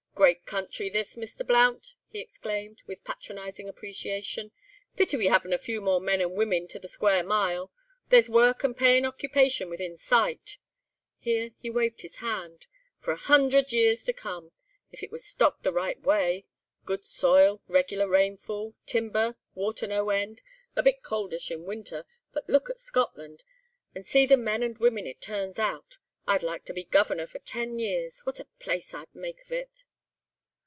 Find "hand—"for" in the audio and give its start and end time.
12.17-13.11